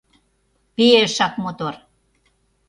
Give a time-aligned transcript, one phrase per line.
[0.75, 1.75] Пе-эшак мотор!